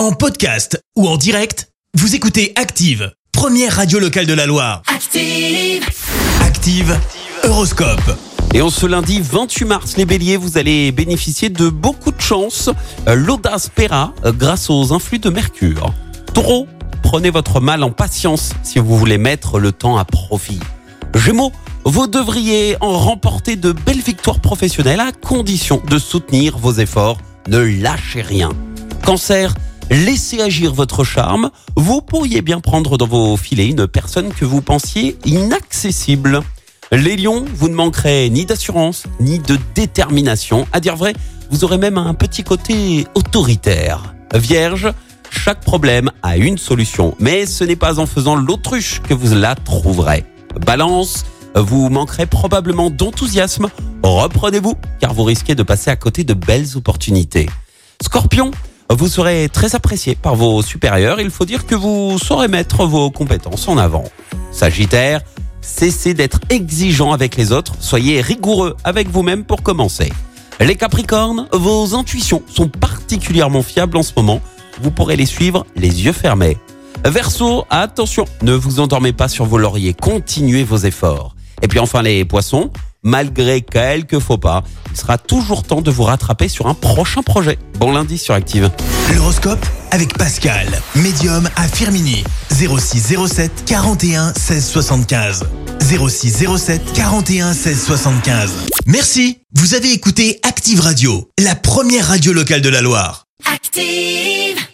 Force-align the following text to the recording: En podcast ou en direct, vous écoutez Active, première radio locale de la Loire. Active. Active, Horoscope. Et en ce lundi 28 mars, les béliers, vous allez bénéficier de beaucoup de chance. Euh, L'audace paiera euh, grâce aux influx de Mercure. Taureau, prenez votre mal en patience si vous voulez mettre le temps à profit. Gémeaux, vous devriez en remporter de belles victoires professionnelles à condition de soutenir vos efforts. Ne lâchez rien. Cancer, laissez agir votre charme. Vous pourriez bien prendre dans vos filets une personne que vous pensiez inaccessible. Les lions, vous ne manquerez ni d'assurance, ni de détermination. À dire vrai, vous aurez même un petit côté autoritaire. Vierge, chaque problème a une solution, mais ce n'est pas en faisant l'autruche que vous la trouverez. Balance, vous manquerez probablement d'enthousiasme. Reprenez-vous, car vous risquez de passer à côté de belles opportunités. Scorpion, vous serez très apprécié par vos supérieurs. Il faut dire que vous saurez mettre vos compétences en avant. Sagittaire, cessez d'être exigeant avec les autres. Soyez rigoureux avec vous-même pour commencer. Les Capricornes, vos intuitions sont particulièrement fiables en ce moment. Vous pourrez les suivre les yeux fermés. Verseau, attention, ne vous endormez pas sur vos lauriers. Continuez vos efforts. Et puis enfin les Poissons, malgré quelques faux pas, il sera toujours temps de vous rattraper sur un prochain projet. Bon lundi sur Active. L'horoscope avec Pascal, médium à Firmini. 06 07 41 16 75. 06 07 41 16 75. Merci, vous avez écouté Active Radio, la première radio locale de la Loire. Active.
En 0.00 0.12
podcast 0.12 0.82
ou 0.96 1.06
en 1.06 1.18
direct, 1.18 1.68
vous 1.92 2.14
écoutez 2.14 2.54
Active, 2.56 3.12
première 3.32 3.76
radio 3.76 3.98
locale 3.98 4.24
de 4.24 4.32
la 4.32 4.46
Loire. 4.46 4.80
Active. 4.86 5.86
Active, 6.40 6.98
Horoscope. 7.44 8.16
Et 8.54 8.62
en 8.62 8.70
ce 8.70 8.86
lundi 8.86 9.20
28 9.20 9.64
mars, 9.66 9.98
les 9.98 10.06
béliers, 10.06 10.38
vous 10.38 10.56
allez 10.56 10.90
bénéficier 10.90 11.50
de 11.50 11.68
beaucoup 11.68 12.12
de 12.12 12.20
chance. 12.22 12.70
Euh, 13.08 13.14
L'audace 13.14 13.68
paiera 13.68 14.14
euh, 14.24 14.32
grâce 14.32 14.70
aux 14.70 14.94
influx 14.94 15.18
de 15.18 15.28
Mercure. 15.28 15.92
Taureau, 16.32 16.66
prenez 17.02 17.28
votre 17.28 17.60
mal 17.60 17.82
en 17.82 17.90
patience 17.90 18.54
si 18.62 18.78
vous 18.78 18.96
voulez 18.96 19.18
mettre 19.18 19.58
le 19.58 19.70
temps 19.70 19.98
à 19.98 20.06
profit. 20.06 20.60
Gémeaux, 21.14 21.52
vous 21.84 22.06
devriez 22.06 22.78
en 22.80 22.96
remporter 22.96 23.56
de 23.56 23.72
belles 23.72 24.00
victoires 24.00 24.40
professionnelles 24.40 25.00
à 25.00 25.12
condition 25.12 25.82
de 25.86 25.98
soutenir 25.98 26.56
vos 26.56 26.72
efforts. 26.72 27.18
Ne 27.48 27.58
lâchez 27.58 28.22
rien. 28.22 28.48
Cancer, 29.04 29.52
laissez 29.90 30.40
agir 30.40 30.72
votre 30.72 31.04
charme. 31.04 31.50
Vous 31.76 32.00
pourriez 32.00 32.40
bien 32.40 32.60
prendre 32.60 32.96
dans 32.96 33.06
vos 33.06 33.36
filets 33.36 33.68
une 33.68 33.86
personne 33.86 34.32
que 34.32 34.44
vous 34.44 34.62
pensiez 34.62 35.18
inaccessible. 35.24 36.40
Les 36.92 37.16
lions, 37.16 37.44
vous 37.54 37.68
ne 37.68 37.74
manquerez 37.74 38.30
ni 38.30 38.46
d'assurance, 38.46 39.04
ni 39.20 39.38
de 39.38 39.58
détermination. 39.74 40.66
À 40.72 40.80
dire 40.80 40.96
vrai, 40.96 41.14
vous 41.50 41.64
aurez 41.64 41.78
même 41.78 41.98
un 41.98 42.14
petit 42.14 42.42
côté 42.42 43.06
autoritaire. 43.14 44.14
Vierge, 44.34 44.92
chaque 45.30 45.60
problème 45.60 46.10
a 46.22 46.36
une 46.36 46.58
solution, 46.58 47.14
mais 47.20 47.46
ce 47.46 47.64
n'est 47.64 47.76
pas 47.76 48.00
en 48.00 48.06
faisant 48.06 48.36
l'autruche 48.36 49.00
que 49.02 49.14
vous 49.14 49.34
la 49.34 49.54
trouverez. 49.54 50.24
Balance, 50.66 51.24
vous 51.54 51.88
manquerez 51.88 52.26
probablement 52.26 52.90
d'enthousiasme. 52.90 53.68
Reprenez-vous, 54.02 54.74
car 55.00 55.14
vous 55.14 55.24
risquez 55.24 55.54
de 55.54 55.62
passer 55.62 55.90
à 55.90 55.96
côté 55.96 56.24
de 56.24 56.34
belles 56.34 56.76
opportunités. 56.76 57.48
Scorpion, 58.02 58.50
vous 58.90 59.08
serez 59.08 59.48
très 59.48 59.74
apprécié 59.74 60.14
par 60.14 60.34
vos 60.34 60.62
supérieurs. 60.62 61.20
Il 61.20 61.30
faut 61.30 61.44
dire 61.44 61.66
que 61.66 61.74
vous 61.74 62.18
saurez 62.18 62.48
mettre 62.48 62.86
vos 62.86 63.10
compétences 63.10 63.68
en 63.68 63.78
avant. 63.78 64.04
Sagittaire, 64.50 65.20
cessez 65.60 66.12
d'être 66.12 66.40
exigeant 66.50 67.12
avec 67.12 67.36
les 67.36 67.52
autres. 67.52 67.74
Soyez 67.78 68.20
rigoureux 68.20 68.76
avec 68.82 69.08
vous-même 69.08 69.44
pour 69.44 69.62
commencer. 69.62 70.12
Les 70.58 70.74
Capricornes, 70.74 71.48
vos 71.52 71.94
intuitions 71.94 72.42
sont 72.52 72.68
particulièrement 72.68 73.62
fiables 73.62 73.96
en 73.96 74.02
ce 74.02 74.12
moment. 74.16 74.40
Vous 74.82 74.90
pourrez 74.90 75.16
les 75.16 75.26
suivre 75.26 75.64
les 75.76 76.04
yeux 76.04 76.12
fermés. 76.12 76.58
Verseau, 77.04 77.64
attention, 77.70 78.24
ne 78.42 78.52
vous 78.52 78.80
endormez 78.80 79.12
pas 79.12 79.28
sur 79.28 79.46
vos 79.46 79.56
lauriers. 79.56 79.94
Continuez 79.94 80.64
vos 80.64 80.78
efforts. 80.78 81.34
Et 81.62 81.68
puis 81.68 81.78
enfin 81.78 82.02
les 82.02 82.24
Poissons, 82.24 82.70
malgré 83.02 83.60
quelques 83.62 84.18
faux 84.18 84.38
pas, 84.38 84.62
il 84.90 84.96
sera 84.96 85.18
toujours 85.18 85.62
temps 85.62 85.80
de 85.80 85.90
vous 85.90 86.04
rattraper 86.04 86.48
sur 86.48 86.66
un 86.66 86.74
prochain 86.74 87.22
projet. 87.22 87.58
Bon 87.78 87.92
lundi 87.92 88.18
sur 88.18 88.34
Active. 88.34 88.70
L'horoscope 89.14 89.64
avec 89.90 90.16
Pascal, 90.16 90.66
médium 90.94 91.48
à 91.56 91.66
Firmini. 91.66 92.24
06 92.50 93.16
07 93.26 93.64
41 93.66 94.32
16 94.34 94.66
75. 94.66 95.44
06 95.80 96.46
07 96.56 96.92
41 96.92 97.52
16 97.52 97.84
75. 97.84 98.50
Merci, 98.86 99.38
vous 99.54 99.74
avez 99.74 99.92
écouté 99.92 100.38
Active 100.42 100.80
Radio, 100.80 101.28
la 101.38 101.54
première 101.54 102.08
radio 102.08 102.32
locale 102.32 102.60
de 102.60 102.68
la 102.68 102.80
Loire. 102.80 103.26
Active. 103.52 104.69